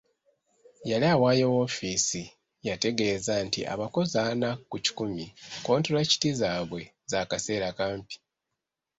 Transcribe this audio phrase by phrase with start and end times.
[0.89, 2.23] Yali awaayo woofiisi,
[2.67, 5.25] yategeeza nti abakozi ana ku kikumi
[5.61, 6.81] kkontulakiti zaabwe
[7.11, 8.15] za kaseera kampi.